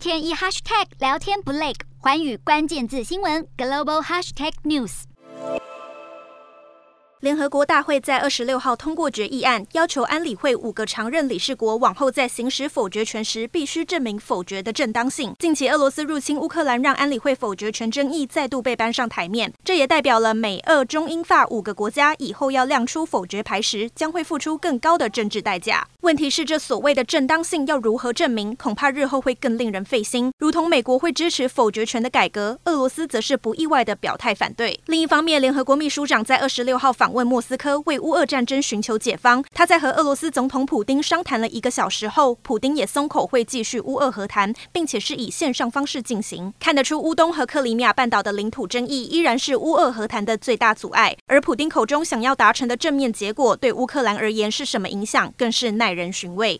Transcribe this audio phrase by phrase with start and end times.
[0.00, 5.02] 天一 hashtag 聊天不累，寰宇关键字新闻 global hashtag news。
[7.20, 15.34] 联合国大会在二十六号通过决议案，要求安理会五个常任理事国往后在行使否决权时，必须证明否决的正当性。
[15.38, 25.86] 近期俄罗斯入侵乌克兰，让安理会否决权争议再度被搬上台面，这也代表了美、俄、中、英、法五个国家以后要亮出否决牌时，将会付出更高的政治代价。
[26.02, 28.56] 问题是，这所谓的正当性要如何证明？
[28.56, 30.32] 恐怕日后会更令人费心。
[30.38, 34.80] 如同美国会支持否决权的改革，俄罗斯则是不意外的表态反对。
[34.86, 39.44] 另一方面，联合国秘书长在二十六号访问莫斯科，为乌俄战争寻求解方。
[39.52, 46.50] 他在和俄罗斯总统普丁商谈了一个小时后，普丁也松口会继续乌俄和谈，并且是以线上方式进行。
[46.58, 51.14] 看得出，乌东和克里米亚半岛的领土争议依然是乌俄和谈的最大阻碍。
[51.26, 56.58] 而普丁口中想要达成的正面结果，对乌克兰而言是什么影响，更是耐人寻味。